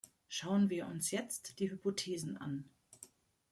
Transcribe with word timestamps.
Schauen 0.29 0.71
wir 0.71 0.87
uns 0.87 1.11
jetzt 1.11 1.59
die 1.59 1.69
Hypothesen 1.69 2.35
an. 2.37 2.65